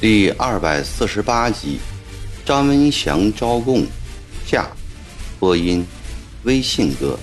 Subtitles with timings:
[0.00, 1.78] 第二百四十八集，
[2.44, 3.86] 张文祥招供
[4.44, 4.68] 下，
[5.38, 5.86] 播音，
[6.42, 7.16] 微信哥。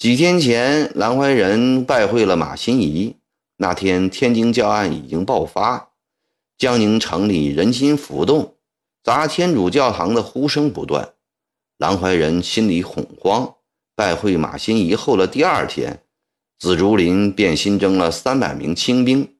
[0.00, 3.16] 几天前，兰怀仁拜会了马新贻。
[3.58, 5.90] 那天，天津教案已经爆发，
[6.56, 8.54] 江宁城里人心浮动。
[9.04, 11.10] 砸天主教堂的呼声不断，
[11.76, 13.56] 兰怀仁心里恐慌。
[13.94, 16.02] 拜会马新贻后的第二天，
[16.58, 19.34] 紫竹林便新增了三百名清兵。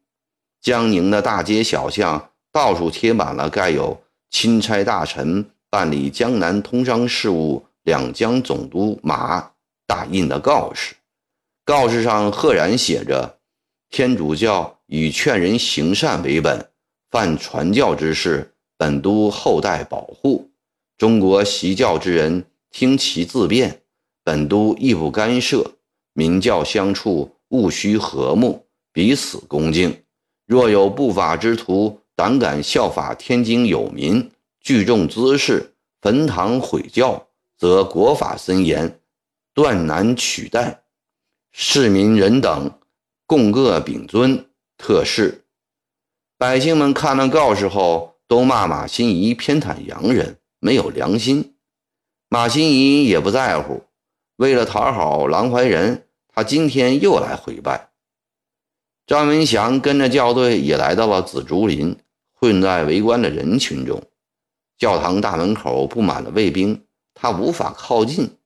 [0.61, 3.99] 江宁的大街小巷到处贴满了盖有
[4.31, 9.50] “钦差大臣办理江南通商事务两江总督马”
[9.91, 10.95] 大印的告示，
[11.65, 13.41] 告示上赫然写着
[13.91, 16.71] ：“天主教以劝人行善为本，
[17.11, 20.49] 犯传教之事。”本都后代保护，
[20.97, 23.83] 中国习教之人听其自辩，
[24.23, 25.73] 本都亦不干涉。
[26.13, 30.05] 民教相处，务须和睦，彼此恭敬。
[30.47, 37.27] 若有不法之徒胆敢效法天津有民，聚众滋事，焚堂毁教，
[37.59, 39.00] 则国法森严，
[39.55, 40.83] 断难取代。
[41.53, 42.79] 市民人等
[43.27, 45.45] 共各秉尊，特事。
[46.39, 48.09] 百姓们看了告示后。
[48.31, 51.57] 都骂马新贻偏袒洋人，没有良心。
[52.29, 53.83] 马新贻也不在乎，
[54.37, 57.91] 为了讨好郎怀仁，他今天又来回拜。
[59.05, 61.99] 张文祥跟着教队也来到了紫竹林，
[62.33, 64.01] 混在围观的人群中。
[64.79, 68.39] 教堂大门口布满了卫兵，他无法靠近。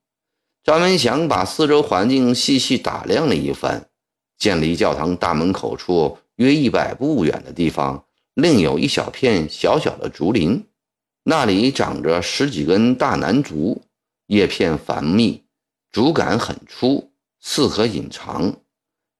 [0.65, 3.87] 张文祥把四周环境细细打量了一番，
[4.35, 8.03] 见离教堂大门口处约一百步远的地方。
[8.33, 10.65] 另有一小片小小的竹林，
[11.21, 13.83] 那里长着十几根大楠竹，
[14.25, 15.43] 叶片繁密，
[15.91, 18.55] 竹竿很粗，似可隐藏。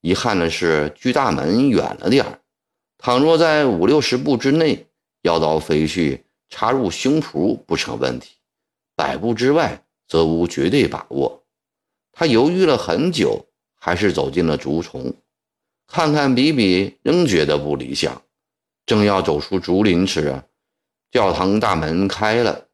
[0.02, 2.40] 遗憾的是，距大门远了点儿。
[2.98, 4.88] 倘若在五六十步之内，
[5.22, 8.30] 腰刀飞去，插入胸脯不成问题；
[8.96, 11.44] 百步之外，则无绝对把握。
[12.12, 13.46] 他犹豫了很久，
[13.76, 15.14] 还是走进了竹丛，
[15.88, 18.22] 看看比比，仍觉得不理想。
[18.86, 20.44] 正要走出竹林时，
[21.12, 22.68] 教堂大门开了。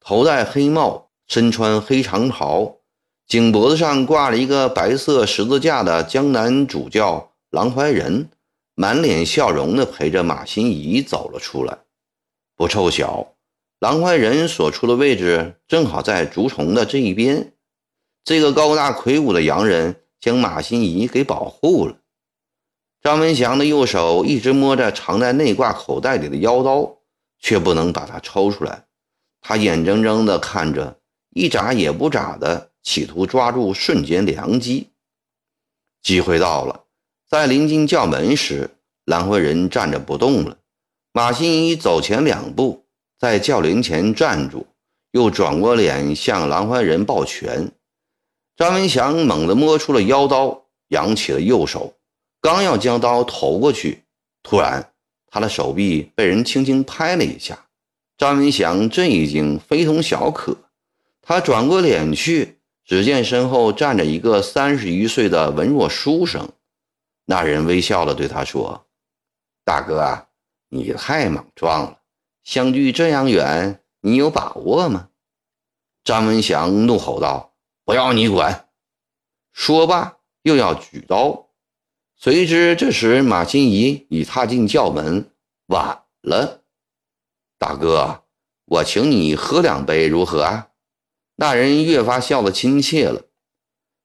[0.00, 2.80] 头戴黑帽、身穿黑长袍、
[3.26, 8.28] 颈脖子上挂了一个白色十字架的江南主教郎怀仁，
[8.74, 11.78] 满脸笑容地陪着马新贻走了出来。
[12.56, 13.33] 不凑巧，
[13.84, 17.52] 狼怀仁所处的位置正好在竹丛的这一边。
[18.24, 21.98] 这个高大魁梧的洋人将马新贻给保护了。
[23.02, 26.96] 张文祥的右手一直摸着藏在内挂口袋里的腰刀，
[27.38, 28.86] 却不能把它抽出来。
[29.42, 30.98] 他眼睁睁地看着，
[31.34, 34.88] 一眨也不眨的，企图抓住瞬间良机。
[36.00, 36.84] 机会到了，
[37.28, 38.70] 在临近叫门时，
[39.04, 40.56] 兰怀仁站着不动了。
[41.12, 42.83] 马新一走前两步，
[43.24, 44.66] 在教帘前站住，
[45.12, 47.72] 又转过脸向兰怀仁抱拳。
[48.54, 51.94] 张文祥猛地摸出了腰刀，扬起了右手。
[52.42, 54.02] 刚要将刀投过去，
[54.42, 54.92] 突然，
[55.26, 57.58] 他的手臂被人轻轻拍了一下。
[58.18, 60.54] 张文祥这一惊非同小可，
[61.22, 66.46] 他转过脸去，只见身后站着一个三十余岁的文弱书生。
[67.24, 68.84] 那人微笑地对他说
[69.64, 70.26] ：“大哥，
[70.68, 71.98] 你太莽撞了，
[72.44, 75.08] 相距这样远，你有把握吗？”
[76.04, 78.68] 张文祥怒吼道：“不要你管！”
[79.52, 81.48] 说罢，又要举刀。
[82.16, 85.30] 谁知这时马新贻已踏进轿门，
[85.66, 86.62] 晚了。
[87.58, 88.24] 大哥，
[88.66, 90.68] 我请你喝两杯，如何啊？
[91.36, 93.22] 那人越发笑得亲切了。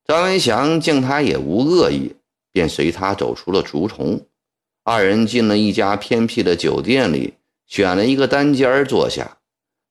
[0.06, 2.16] 张文祥见他也无恶意，
[2.52, 4.26] 便随他走出了竹丛。
[4.84, 7.36] 二人进了一家偏僻的酒店里，
[7.70, 9.38] 选了一个单间坐下。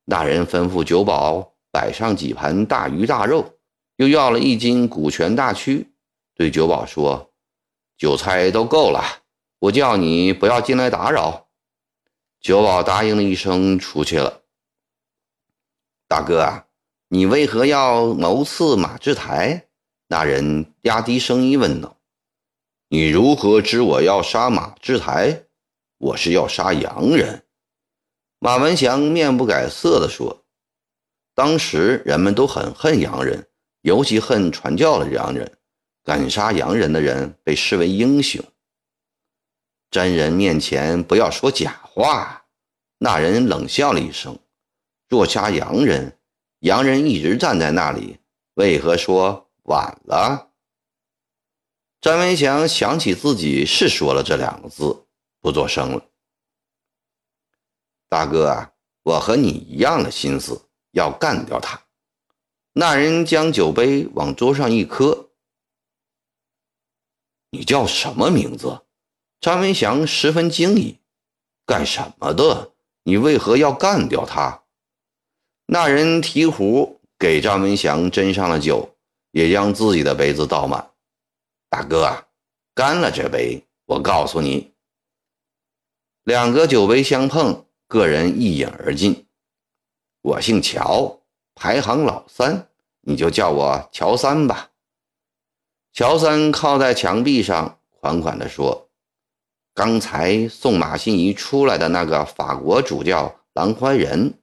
[0.05, 3.55] 那人吩咐酒保摆上几盘大鱼大肉，
[3.97, 5.93] 又要了一斤古泉大曲，
[6.35, 7.33] 对酒保说。
[7.97, 9.03] 酒菜都够了，
[9.61, 11.49] 我叫你不要进来打扰。
[12.41, 14.43] 酒保答应了一声，出去了。
[16.07, 16.67] 大哥啊，
[17.09, 19.67] 你为何要谋刺马志台？
[20.09, 21.97] 那人压低声音问道。
[22.89, 25.45] 你如何知我要杀马志台？
[25.99, 27.45] 我是要杀洋人。
[28.41, 30.45] 马文祥面不改色地说。
[31.35, 33.49] 当时人们都很恨洋人，
[33.83, 35.59] 尤其恨传教的洋人。
[36.05, 38.43] 敢杀洋人的人被视为英雄。
[39.91, 42.45] 真人面前不要说假话。
[42.99, 44.39] 那人冷笑了一声
[45.09, 46.19] ：“若杀洋人，
[46.61, 48.19] 洋人一直站在那里，
[48.55, 50.51] 为何说晚了？”
[52.01, 55.05] 张文祥想起自己是说了这两个字，
[55.41, 56.03] 不作声了。
[58.09, 58.73] 大哥啊，
[59.03, 61.81] 我和你一样的心思，要干掉他。
[62.73, 65.31] 那人将酒杯往桌上一磕
[67.51, 68.83] ：“你叫什么名字？”
[69.41, 70.99] 张文祥十分惊异
[71.67, 72.73] ：“干什么的？
[73.05, 74.63] 你为何要干掉他？”
[75.67, 78.97] 那人提壶给张文祥斟上了酒，
[79.33, 80.91] 也将自己的杯子倒满。
[81.69, 82.27] 大哥啊，
[82.75, 83.65] 干了这杯！
[83.85, 84.73] 我告诉你，
[86.25, 89.27] 两个酒杯相碰，个人一饮而尽。
[90.21, 91.21] 我姓乔，
[91.55, 92.69] 排行老三，
[93.01, 94.71] 你就叫我乔三吧。
[95.95, 98.91] 乔三靠在墙壁上，款款地说。
[99.75, 104.35] 刚才送马新贻出来的那个法国主教兰怀仁，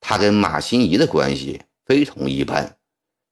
[0.00, 2.78] 他跟马新贻的关系非同一般。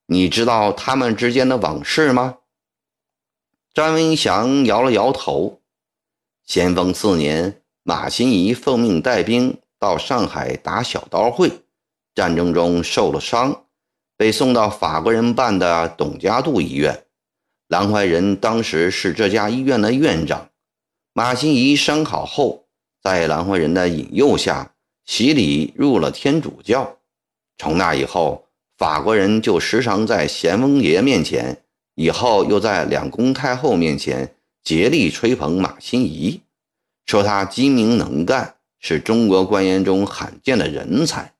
[0.06, 2.38] 你知道他们之间的往事吗？
[3.74, 5.60] 张文祥摇了摇头。
[6.44, 11.60] 咸丰四年，马新贻奉命带兵到上海打小刀会，
[12.16, 13.62] 战争中受了伤，
[14.16, 17.04] 被送到法国人办的董家渡医院。
[17.68, 20.50] 郎怀仁当时是这家医院的院长。
[21.12, 22.64] 马新贻伤好后，
[23.00, 24.72] 在兰怀仁的引诱下
[25.04, 26.98] 洗礼入了天主教。
[27.56, 31.62] 从那以后，法国人就时常在咸丰爷面前，
[31.94, 34.34] 以后又在两宫太后面前
[34.64, 36.40] 竭力吹捧马新贻，
[37.06, 41.32] 说他精明能干，是中国官员中罕见的人才。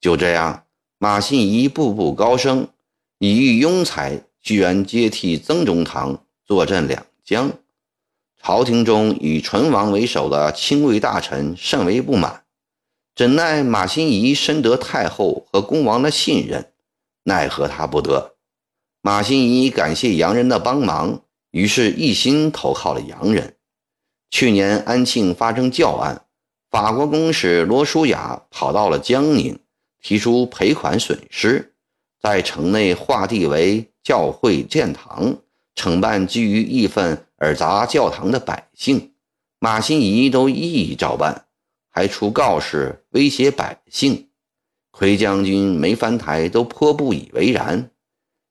[0.00, 0.64] 就这样，
[0.98, 2.68] 马新贻步步高升，
[3.18, 7.52] 以御庸才，居然接替曾中堂坐镇两江。
[8.42, 12.42] 朝廷中以淳王为首的亲贵大臣甚为不满，
[13.14, 16.72] 怎奈马新贻深得太后和恭王的信任，
[17.24, 18.34] 奈何他不得。
[19.02, 23.54] 马新贻感谢洋人的帮忙，于是一心投靠了洋人。
[24.30, 26.24] 去年安庆发生教案，
[26.70, 29.58] 法国公使罗舒雅跑到了江宁，
[30.00, 31.74] 提出赔款损失，
[32.22, 35.36] 在城内划地为教会建堂，
[35.74, 37.26] 惩办基于义愤。
[37.42, 39.12] 而砸教堂的百姓，
[39.58, 41.46] 马新贻都一一照办，
[41.88, 44.28] 还出告示威胁百姓。
[44.90, 47.90] 奎将军、梅翻台都颇不以为然。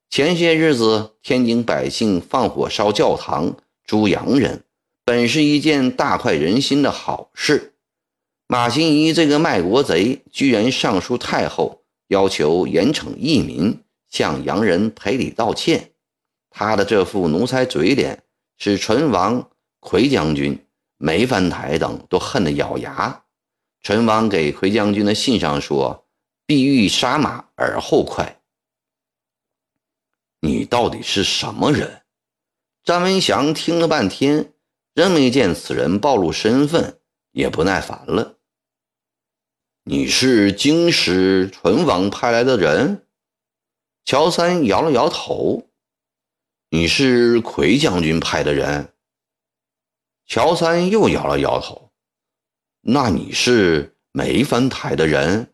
[0.10, 3.56] 前些日子，天津百姓放火烧教堂、
[3.86, 4.64] 诛洋人，
[5.10, 7.74] 本是一件大快人心的好事。
[8.46, 15.94] 马新贻这个卖国贼，居然上书太后，要求严惩义民，向洋人赔礼道歉。
[16.52, 18.22] 他的这副奴才嘴脸。
[18.60, 20.64] 使淳王、奎将军、
[20.98, 23.24] 梅翻台等都恨得咬牙。
[23.82, 26.06] 淳王给奎将军的信上说
[26.46, 28.42] ：“必欲杀马而后快。”
[30.42, 32.04] 你到底是什么人？
[32.84, 34.54] 张文祥听了半天，
[35.00, 37.00] 仍没见此人暴露身份，
[37.32, 38.36] 也不耐烦了。
[39.86, 43.08] 你是京师淳王派来的人？
[44.04, 45.70] 乔三摇了摇头。
[46.70, 48.92] 你是奎将军派的人，
[50.26, 51.94] 乔三又摇了摇头。
[52.82, 55.54] 那你是梅翻台的人，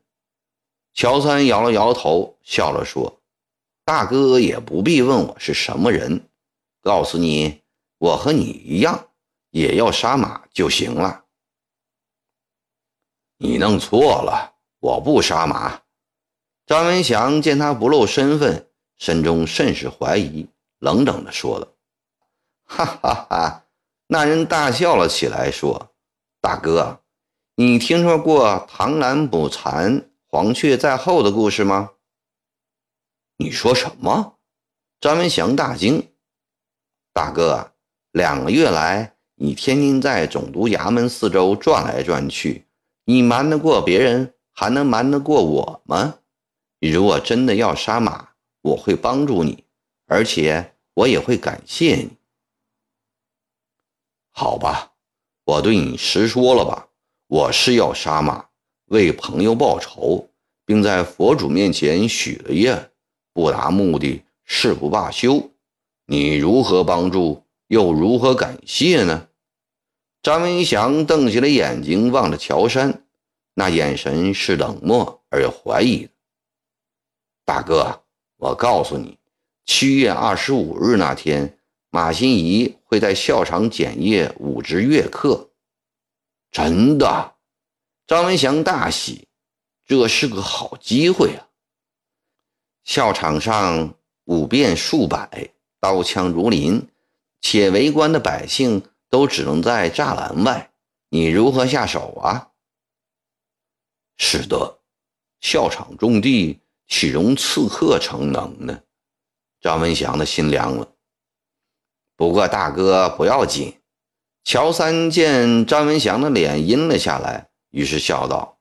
[0.96, 3.22] 乔三摇了摇头，笑了说
[3.86, 6.30] ：“大哥也不必问我是什么人，
[6.82, 7.62] 告诉你，
[8.00, 9.10] 我和你一样，
[9.56, 11.24] 也要杀马就行了。”
[13.40, 15.82] 你弄错了，我不杀马。
[16.66, 20.50] 张文祥见他不露身份，心中甚是怀疑。
[20.80, 21.74] 冷冷地说了
[22.68, 23.66] ：“哈哈哈！”
[24.08, 25.96] 那人大笑了起来，说
[26.42, 27.02] ：“大哥，
[27.56, 31.92] 你听说过螳螂捕蝉，黄雀在后的故事吗？”
[33.38, 34.38] 你说什么？
[35.00, 36.14] 张文祥大惊
[37.14, 37.74] ：“大哥，
[38.12, 42.66] 两个月来，你天天在总督衙门四周转来转去，
[43.06, 46.20] 你瞒得过别人，还能瞒得过我吗？
[46.80, 48.30] 你如果真的要杀马，
[48.62, 49.64] 我会帮助你，
[50.08, 52.12] 而且……”我也会感谢你，
[54.32, 54.94] 好吧？
[55.44, 56.88] 我对你实说了吧，
[57.28, 58.46] 我是要杀马，
[58.86, 60.30] 为朋友报仇，
[60.66, 62.92] 并在佛祖面前许了愿，
[63.34, 65.52] 不达目的誓不罢休。
[66.06, 69.28] 你如何帮助，又如何感谢呢？
[70.22, 73.06] 张文祥瞪起了眼睛，望着乔山，
[73.54, 76.10] 那眼神是冷漠而又怀疑的。
[77.44, 78.04] 大哥，
[78.38, 79.18] 我告诉你。
[79.66, 81.58] 七月二十五日那天，
[81.90, 85.50] 马新贻会在校场检阅五支乐课。
[86.52, 87.36] 真的，
[88.06, 89.28] 张文祥大喜，
[89.86, 91.50] 这是个好机会啊！
[92.84, 93.96] 校场上
[94.26, 96.88] 舞遍数百，刀枪如林，
[97.48, 100.72] 且围观的百姓都只能在栅栏外，
[101.10, 102.50] 你如何下手啊？
[104.18, 104.80] 是的，
[105.42, 108.82] 校场种地岂容刺客逞能呢？
[109.62, 110.96] 张文祥的心凉了。
[112.16, 113.80] 不过大哥不要紧。
[114.44, 118.58] 乔三见张文祥的脸阴了下来，于是笑道：“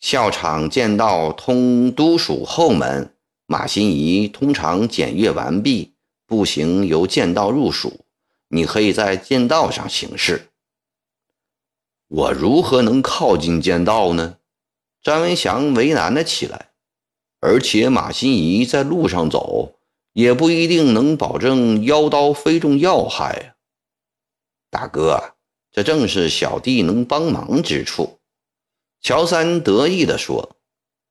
[0.00, 3.14] 校场剑道通都署后门，
[3.46, 5.95] 马新贻通常检阅完毕，
[6.26, 8.04] 步行由剑道入蜀。
[8.48, 10.50] 你可以在剑道上行事。
[12.08, 14.36] 我如何能靠近剑道呢？”
[15.02, 16.70] 张文祥为难了起来。
[17.40, 19.78] 而且马新贻在路上走，
[20.14, 23.54] 也不一定能保证腰刀非中要害啊。
[24.70, 25.34] 大哥，
[25.70, 28.18] 这正是小弟能帮忙之处。”
[29.02, 30.56] 乔三得意地说，“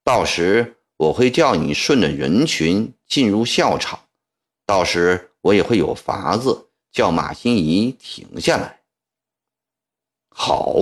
[0.03, 4.04] 到时我会叫你顺着人群进入校场，
[4.65, 8.81] 到时我也会有法子叫马新贻停下来。
[10.29, 10.75] 好，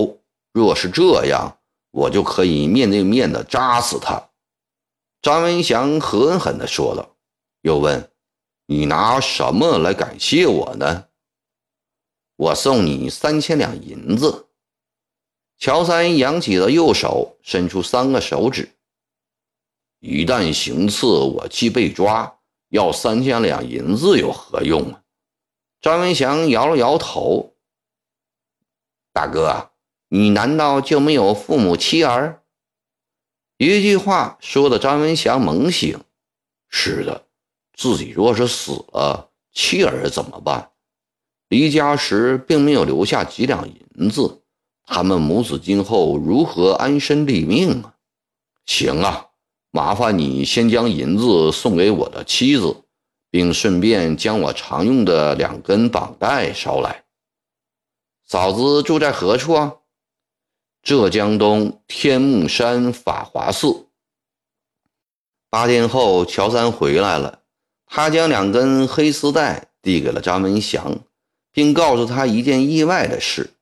[0.52, 1.58] 若是这样，
[1.90, 4.30] 我就可以面对面的扎死他。”
[5.22, 7.16] 张文祥狠狠地说道，
[7.62, 8.10] 又问
[8.66, 11.08] ：“你拿什么来感谢我呢？”
[12.36, 14.48] 我送你三千两银子。
[15.56, 18.68] 乔三扬起了右手，伸出三个手指。
[20.00, 22.40] 一旦行刺，我既被抓，
[22.74, 25.02] 要三千两银子有何用啊？
[25.80, 27.54] 张文祥摇了摇头。
[29.12, 29.70] 大哥，
[30.08, 32.42] 你难道就没有父母妻儿？
[33.58, 36.00] 一句话说的张文祥猛醒。
[36.68, 37.26] 是的，
[37.74, 40.72] 自己若是死了，妻儿怎么办？
[41.46, 44.42] 离家时并没有留下几两银子，
[44.84, 47.94] 他们母子今后如何安身立命啊？
[48.66, 49.28] 行啊，
[49.76, 52.84] 麻烦你先将银子送给我的妻子，
[53.28, 57.02] 并顺便将我常用的两根绑带捎来。
[58.24, 59.74] 嫂子住在何处啊？
[60.80, 63.88] 浙江东天目山法华寺。
[65.50, 67.40] 八天后，乔三回来了，
[67.84, 71.00] 他将两根黑丝带递给了张文祥。
[71.50, 73.54] 并告诉他一件意外的事：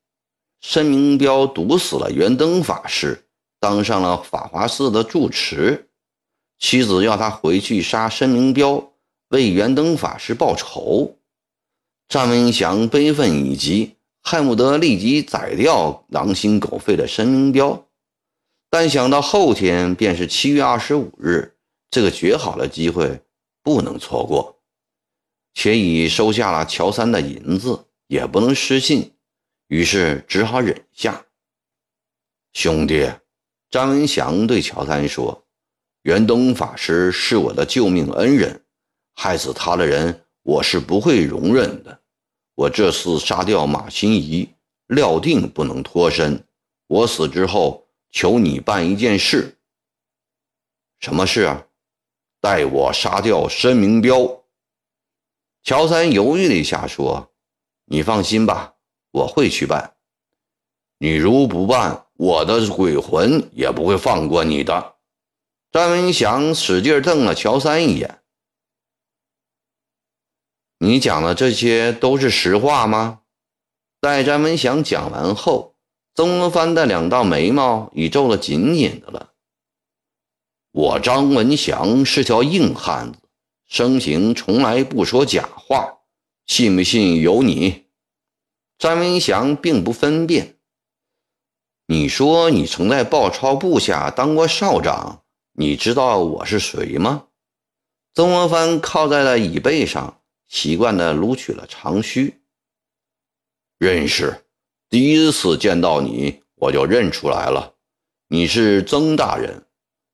[0.60, 3.24] 申明彪毒死了元灯法师，
[3.58, 5.88] 当上了法华寺的住持。
[6.62, 8.92] 妻子要他回去杀申明彪，
[9.30, 11.18] 为圆灯法师报仇。
[12.08, 17.88] 张文祥悲愤已极，恨不得立即宰掉狼心狗肺的申明彪。
[18.70, 21.56] 但想到后天便是七月二十五日，
[21.90, 23.20] 这个绝好的机会
[23.64, 24.62] 不能错过。
[25.54, 29.12] 且已收下了乔三的银子，也不能失信，
[29.66, 31.26] 于是只好忍下。
[32.52, 33.10] 兄弟，
[33.68, 35.44] 张文祥对乔三说
[36.02, 38.64] ：“元灯法师是我的救命恩人，
[39.14, 42.00] 害死他的人，我是不会容忍的。
[42.56, 44.48] 我这次杀掉马新贻，
[44.88, 46.44] 料定不能脱身。
[46.88, 49.56] 我死之后，求你办一件事。
[50.98, 51.66] 什么事啊？
[52.40, 54.42] 代我杀掉申明彪。”
[55.62, 57.30] 乔三犹豫了一下，说
[57.86, 58.74] ：“你放心吧，
[59.12, 59.94] 我会去办。
[60.98, 64.94] 你如不办，我的鬼魂也不会放过你的。”
[65.72, 68.20] 张文祥使劲瞪了乔三一眼
[70.78, 73.20] ：“你讲的这些都是实话吗？”
[74.02, 75.74] 在张文祥讲完后，
[76.14, 79.32] 曾国藩的两道眉毛已皱得紧紧的了。
[80.72, 83.18] 我张文祥是条硬汉子。
[83.66, 86.00] 生平从来不说假话，
[86.44, 87.86] 信不信由你。
[88.76, 90.58] 张文祥并不分辨。
[91.86, 95.21] 你说你曾在鲍超部下当过少长，
[95.54, 97.26] 你知道我是谁吗？
[98.14, 102.40] 曾国藩靠在了椅背上，习惯地撸起了长须。
[103.76, 104.46] 认识，
[104.88, 107.74] 第一次见到你我就认出来了，
[108.28, 109.66] 你是曾大人，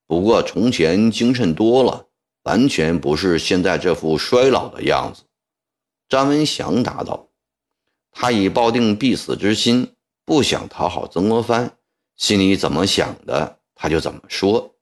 [0.09, 2.07] 不过从前精神多了。
[2.43, 5.23] 完全不是现在这副衰老的样子，
[6.09, 7.29] 张文祥答道。
[8.11, 11.77] 他已抱定必死之心，不想讨好曾国藩，
[12.17, 14.75] 心里怎么想的他就怎么说。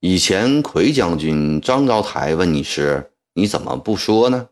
[0.00, 4.48] 以前奎将军张昭台问你时，你怎么不说呢？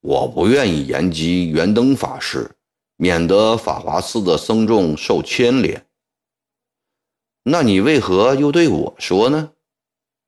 [0.00, 2.56] 我不愿意言及圆灯法师，
[2.96, 5.86] 免得法华寺的僧众受牵连。
[7.44, 9.52] 那你为何又对我说呢？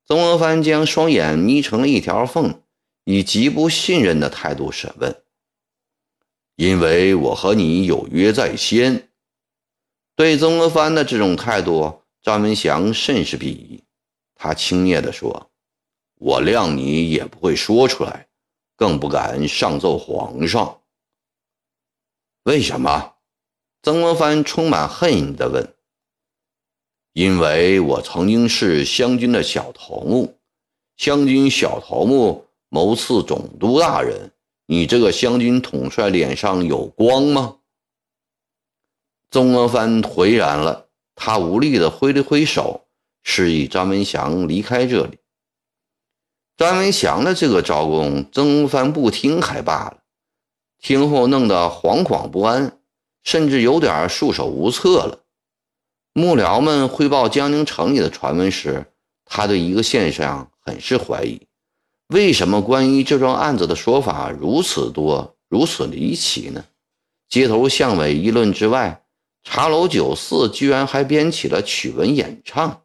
[0.07, 2.63] 曾国藩将双眼眯成了一条缝，
[3.05, 5.23] 以极不信任的态度审问。
[6.55, 9.09] 因为我和你有约在先。
[10.15, 13.85] 对曾国藩的这种态度，张文祥甚是鄙夷。
[14.35, 15.49] 他轻蔑地说
[16.19, 18.27] ：“我谅你也不会说出来，
[18.75, 20.81] 更不敢上奏皇上。”
[22.43, 23.15] 为什么？
[23.81, 25.77] 曾国藩充满恨意地问。
[27.15, 30.37] “因为我曾经是湘军的小头目，
[30.97, 34.33] 湘军小头目谋刺总督大人。”
[34.67, 37.59] 你这个湘军统帅脸上有光吗？
[39.31, 40.86] 曾国藩颓然了，
[41.17, 42.87] 他无力地挥了挥手，
[43.25, 45.19] 示意张文祥离开这里。
[46.57, 49.99] 张文祥的这个招供，曾藩不听还罢了，
[50.81, 52.79] 听后弄得惶惶不安，
[53.25, 55.25] 甚至有点束手无策了。
[56.13, 58.87] 幕僚们汇报江宁城里的传闻时，
[59.25, 61.41] 他对一个现象很是怀疑。
[62.09, 66.65] 为什么关于这桩案子的说法如此多、如此离奇呢？
[67.29, 69.03] 街头巷尾议论之外，
[69.49, 72.83] 茶楼酒肆居然还编起了曲文演唱。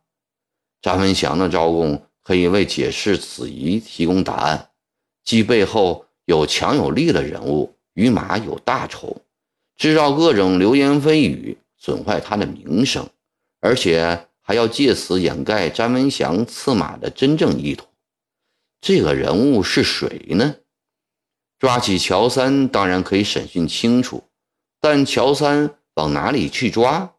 [0.80, 4.70] 张文祥的招供可以为解释此疑提供答案：
[5.24, 9.24] 即背后有强有力的人物与马有大仇，
[9.76, 13.10] 制造各种流言蜚语，损坏他的名声，
[13.60, 17.88] 而且还要借此掩盖张文祥刺马的真正意图。
[18.80, 20.56] 这个人物是谁呢？
[21.58, 24.24] 抓起乔三当然可以审讯清楚，
[24.80, 27.14] 但乔三往哪里去抓？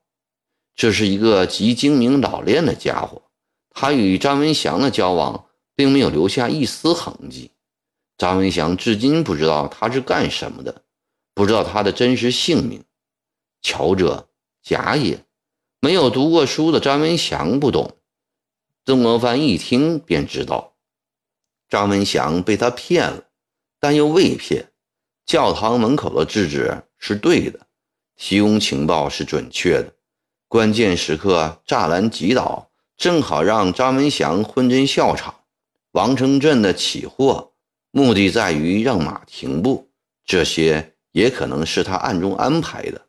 [0.75, 3.23] 这是一个极精明老练的家伙，
[3.71, 7.50] 他与张文祥的交往并没有留下一丝痕迹。
[8.17, 10.83] 张文祥至今不知道他是干什么的，
[11.35, 12.85] 不知道他的真实姓名。
[13.61, 14.29] 乔者
[14.62, 15.25] 假也，
[15.81, 17.99] 没有读过书的张文祥不懂。
[18.85, 20.75] 曾国藩一听便知道。
[21.69, 23.25] 张文祥被他骗了，
[23.79, 24.73] 但又未骗。
[25.25, 27.67] 教堂门口的制止是对的，
[28.25, 29.95] 提供情报是准确的，
[30.47, 35.35] 关键时刻栅栏击倒，正好让张文祥昏真笑场。
[35.91, 37.52] 王成镇的起货
[37.91, 39.91] 目的在于让马停步，
[40.25, 43.08] 这些也可能是他暗中安排的。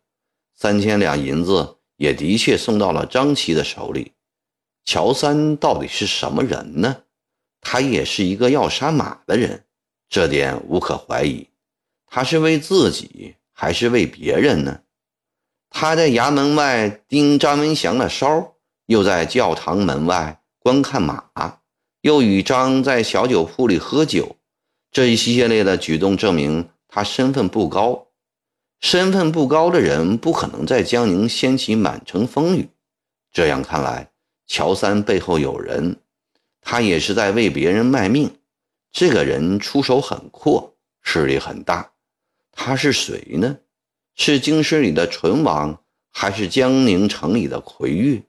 [0.56, 4.13] 三千两银子也的确送到了张琪的手里。
[4.84, 7.04] 乔三到底是什么人呢？
[7.62, 9.63] 他也是一个要杀马的人，
[10.10, 11.47] 这点无可怀疑。
[12.08, 14.80] 他是为自己还是为别人呢？
[15.75, 18.53] 他在衙门外盯张文祥的梢，
[18.86, 21.57] 又在教堂门外观看马，
[22.01, 24.38] 又与张在小酒铺里喝酒。
[24.91, 28.07] 这一系列的举动证明他身份不高。
[28.81, 32.69] 身份不高的人不可能在江宁掀起满城风雨。
[33.31, 34.12] 这样看来，
[34.45, 35.97] 乔三背后有人。
[36.62, 38.38] 他也是在为别人卖命，
[38.91, 41.91] 这个人出手很阔，势力很大。
[42.51, 43.57] 他是谁呢？
[44.15, 48.23] 是京师里的淳王，还是江宁城里的奎玉？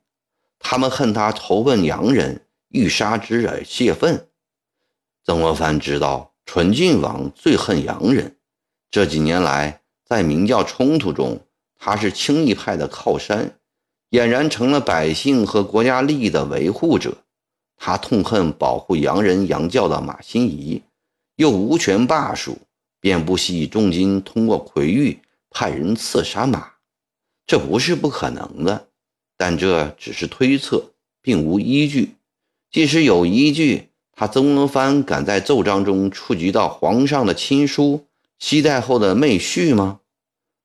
[0.58, 4.28] 他们恨他投奔洋人，欲杀之而泄愤。
[5.24, 8.36] 曾国藩知道淳郡王最恨洋人，
[8.90, 11.38] 这几年来在明教冲突中，
[11.78, 13.58] 他是清义派的靠山，
[14.10, 17.18] 俨然成了百姓和国家利益的维护者。
[17.76, 20.82] 他痛恨保护洋人洋教的马新贻，
[21.36, 22.56] 又无权罢黜，
[23.00, 25.18] 便不惜重金通过奎玉
[25.54, 26.72] 派人刺杀马。
[27.46, 28.88] 这不是不可能的，
[29.36, 32.16] 但这只是推测，并无依据。
[32.72, 38.06] 即使有依据，他曾国藩敢在奏章中触及到皇上的亲书、
[38.40, 40.00] 西太后的妹婿吗？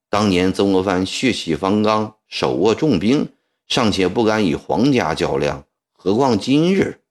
[0.10, 3.30] 当年曾国藩血气方刚，手握重兵，
[3.67, 7.02] 尚且不敢与皇家较量，何况今日？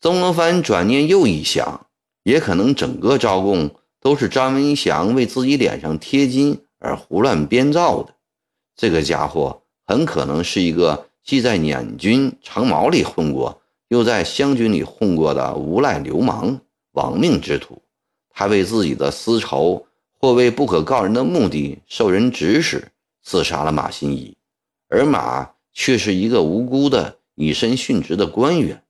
[0.00, 1.86] 曾国藩转念又一想，
[2.24, 8.12] 也可能整个招供都是张文祥为自己脸上贴金而胡乱编造的。
[8.76, 16.60] 这个家伙很可能是一个既在捻军长毛里混过，又在湘军里混过的无赖流氓、
[16.92, 17.80] 亡命之徒。
[18.30, 19.86] 他为自己的私仇，
[20.18, 22.90] 或为不可告人的目的，受人指使
[23.22, 24.34] 刺杀了马新贻，
[24.88, 28.82] 而马却是一个无辜的以身殉职的官员。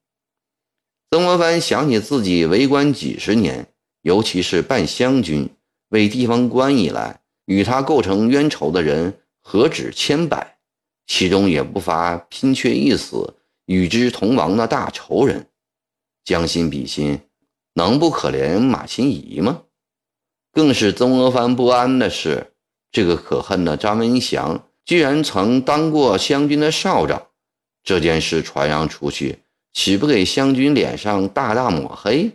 [1.11, 3.67] 曾国藩想起自己为官几十年，
[4.01, 5.51] 尤其是办湘军、
[5.89, 7.21] 为地方官以来，
[7.53, 10.57] 与他构成冤仇的人何止千百，
[11.07, 13.35] 其中也不乏拼却一死
[13.67, 15.47] 与之同亡的大仇人。
[16.25, 17.21] 将心比心，
[17.75, 19.65] 能不可怜马新贻吗？
[20.51, 22.55] 更是曾国藩不安的是，
[22.91, 27.23] 这个可恨的张文祥居然曾当过湘军的少长，
[27.85, 29.41] 这件事传扬出去。
[29.75, 32.31] 岂不给湘军脸上大大抹黑？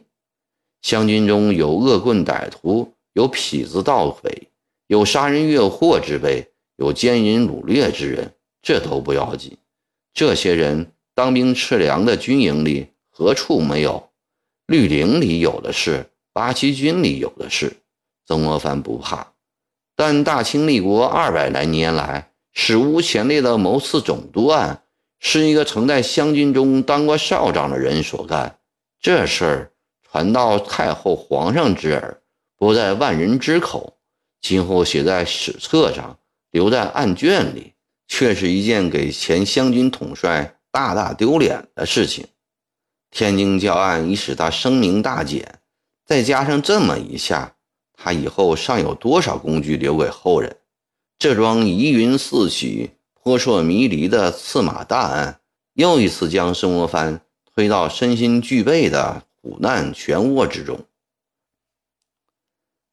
[0.84, 4.47] 湘军中有恶棍歹徒，有痞子盗匪，
[4.88, 9.58] 有杀人越货之辈，有奸淫掳掠之人，这都不要紧。
[10.14, 14.10] 这些人当兵吃粮的军营里何处没有？
[14.66, 17.78] 绿林里有的是，八旗军里有的是。
[18.26, 19.34] 曾国藩不怕，
[19.96, 24.84] 但大清立国二百来年来，史无前例的谋刺总督案，
[25.20, 28.60] 是一个曾在湘军中当过少长的人所干。
[29.00, 29.72] 这事儿
[30.04, 32.22] 传到太后、皇上之耳，
[32.58, 33.97] 不在万人之口，
[34.42, 36.20] 今后写在史册上，
[36.52, 37.74] 留在案卷里，
[38.08, 42.28] 却是一件给前湘军统帅大大丢脸的事情。
[43.10, 45.60] 天津教案已使他声名大减，
[46.06, 47.56] 再加上这么一下。
[47.94, 50.58] 他以后尚有多少工具留给后人？
[51.18, 55.42] 这桩疑云四起、扑朔迷离的刺马大案，
[55.74, 57.22] 又一次将曾国藩
[57.56, 60.86] 推到身心俱备的苦难漩涡之中。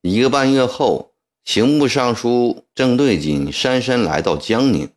[0.01, 1.14] 一个半月后，
[1.45, 4.89] 刑部尚书郑对锦姗姗来到江宁。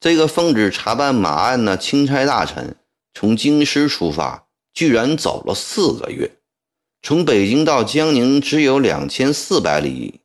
[0.00, 2.76] 这个奉旨查办马案的钦差大臣，
[3.14, 6.32] 从京师出发，居然走了四个月。
[7.02, 10.20] 从北京到江宁只有两千四百里，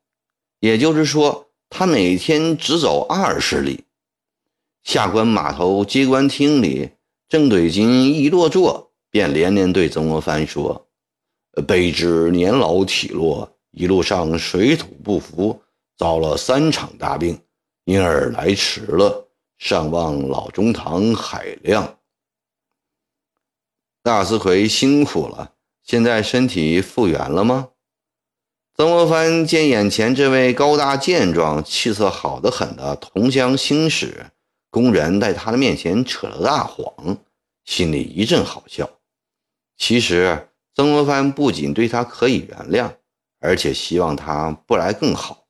[0.60, 3.84] 也就是说，他每天只走二十里。
[4.84, 6.92] 下关码头接官厅里，
[7.28, 10.88] 郑对金一落座，便连连对曾国藩说
[11.68, 15.62] ：“卑职年老体弱，一路上水土不服，
[15.96, 17.40] 遭了三场大病，
[17.86, 19.30] 因而来迟了。
[19.60, 21.98] 上望老中堂海量。
[24.02, 25.54] 大司魁辛苦了。”
[25.88, 27.70] 现在身体复原了吗？
[28.76, 34.26] 曾国藩见眼前这位高大健壮、气色好得很的同乡兴使，
[34.70, 37.18] 公然在他的面前扯了大谎，
[37.64, 38.90] 心里一阵好笑。
[39.78, 42.97] 其实，曾国藩不仅对他可以原谅，
[43.40, 45.46] 而且希望他不来更好。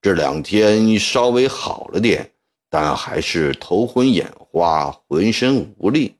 [0.00, 2.32] 这两天稍微好了点，
[2.70, 6.16] 但还是头昏眼花，浑身无力。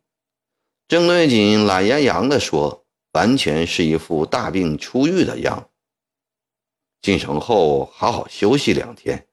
[0.89, 2.85] 郑对锦懒洋洋地说。
[3.13, 5.71] 完全是一副大病初愈的样。
[7.01, 9.27] 进城后好好休息两天，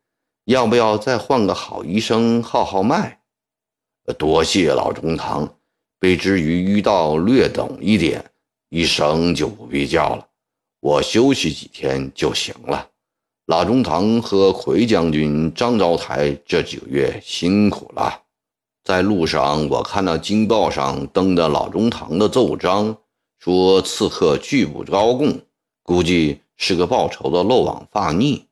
[0.46, 3.20] 要不要再换个好医生号号脉？
[4.18, 5.60] 多谢老中堂，
[6.00, 8.32] 卑职于医道略懂一点，
[8.70, 10.28] 医生就不必叫了，
[10.86, 12.92] 我休息几天就行了。
[13.48, 18.22] 老中堂和奎将军、张昭台这几个月辛苦了。
[18.84, 22.96] 在路上，我看到京报上登的老中堂的奏章。
[23.40, 25.42] 说刺客拒不招供，
[25.82, 28.46] 估计是个报仇的漏网发逆。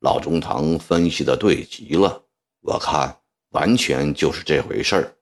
[0.00, 2.22] 老中堂分析的对极了，
[2.60, 3.16] 我看
[3.52, 5.14] 完全就是这回事儿。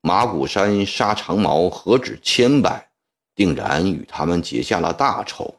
[0.00, 2.90] 马古山杀长毛何止千百，
[3.34, 5.56] 定然与他们结下了大仇。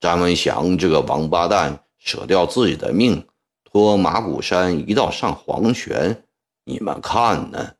[0.00, 3.26] 詹文祥这个王八蛋舍掉自己的命，
[3.64, 6.24] 托马古山一道上黄泉，
[6.64, 7.74] 你们看呢？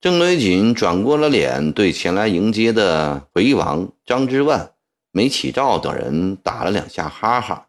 [0.00, 4.74] 郑对锦转过了脸，对前来迎接的回王张之万、
[5.12, 7.68] 梅启照等人打了两下哈哈。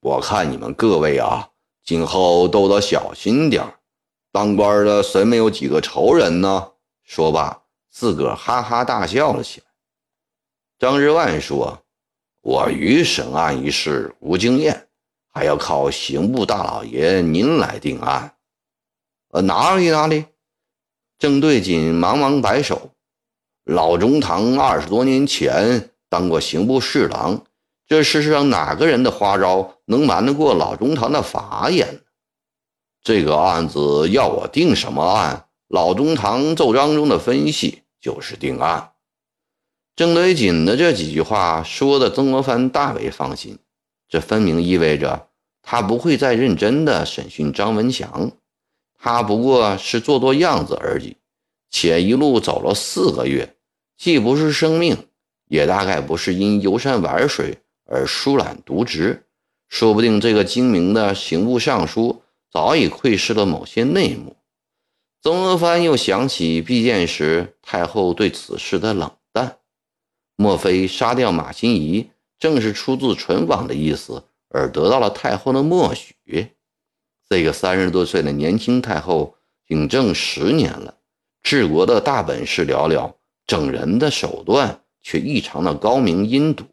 [0.00, 1.48] 我看你们各位啊，
[1.82, 3.74] 今后都得小心点
[4.30, 6.72] 当官的谁没有几个仇人呢？
[7.02, 7.62] 说罢，
[7.98, 9.66] 自个儿哈哈大笑了起来。
[10.78, 11.82] 张之万说
[12.44, 14.88] ：“我于审案一事无经验，
[15.32, 18.34] 还要靠刑部大老爷您来定案。”
[19.32, 20.26] 呃，哪里哪里。
[21.18, 22.90] 郑对锦忙忙摆手
[23.64, 27.46] ：“老中堂二十多年前当过刑部侍郎，
[27.86, 32.02] 这世上哪个人的花招能瞒得过老中堂的法眼？
[33.02, 35.48] 这个案子要我定什么案？
[35.68, 38.92] 老中堂奏章中的分析就是定案。”
[39.96, 43.58] 郑德锦的这几句话说的曾国藩大为放心，
[44.08, 45.28] 这分明意味着
[45.62, 48.30] 他不会再认真的审讯张文祥。
[48.98, 51.16] 他不过是做做样子而已，
[51.70, 53.56] 且一路走了四个月，
[53.96, 55.08] 既不是生命，
[55.48, 59.24] 也大概不是因游山玩水而疏懒渎职。
[59.68, 64.35] 说不定这个精明的刑部尚书早已窥视了某些内幕。
[65.26, 69.58] 曾国藩又想起避见时太后对此事的冷淡，
[70.36, 76.52] 莫非杀掉马新贻正是出自唇网的意思，而得到了太后的默许？
[77.28, 79.34] 这个三十多岁的年轻太后
[79.66, 80.96] 领政十年了，
[81.42, 83.12] 治国的大本事寥寥，
[83.48, 86.64] 整人的手段却异常的高明阴毒。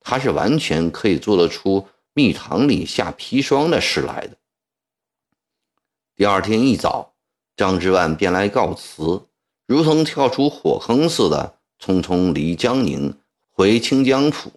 [0.00, 4.36] 她是完全可以做得出蜜糖里下砒霜的事来的。
[6.16, 7.13] 第二天一早，
[7.56, 9.26] 张之万便来告辞，
[9.66, 13.16] 如同跳出火坑似的匆匆离江宁
[13.50, 14.52] 回清江府。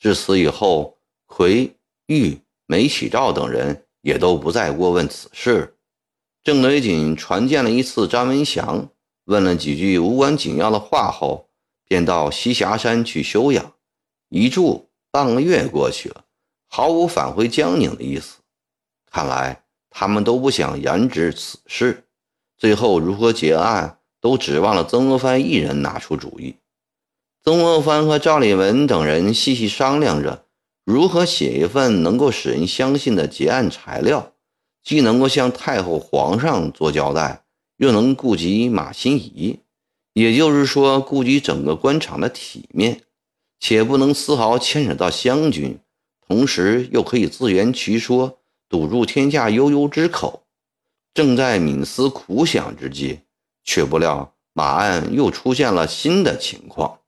[0.00, 5.76] 自此以后，奎、玉、梅启照等人也都不再过问此事。
[6.42, 8.88] 郑雷锦传见了一次张文祥，
[9.24, 11.48] 问了几句无关紧要的话后，
[11.86, 13.72] 便到栖霞山去休养。
[14.28, 16.24] 一住半个月过去了，
[16.68, 18.38] 毫无返回江宁的意思。
[19.10, 22.05] 看来他们都不想言之此事。
[22.56, 26.56] 最后如何结案，都指望了曾国藩一人拿出主意。
[27.44, 30.46] 曾国藩和赵立文等人细细商量着，
[30.84, 34.32] 如何写一份能够使人相信的结案材料，
[34.82, 37.44] 既能够向太后、皇上做交代，
[37.76, 39.58] 又能顾及马新贻，
[40.14, 43.02] 也就是说，顾及整个官场的体面，
[43.60, 45.78] 且不能丝毫牵扯到湘军，
[46.26, 48.38] 同时又可以自圆其说，
[48.68, 50.45] 堵住天下悠悠之口。
[51.16, 53.20] 正在冥思苦想之际，
[53.64, 56.98] 却不料马岸又出现了新的情况。